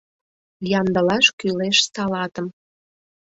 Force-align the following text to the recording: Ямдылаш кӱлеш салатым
Ямдылаш 0.79 1.25
кӱлеш 1.39 1.77
салатым 1.93 2.47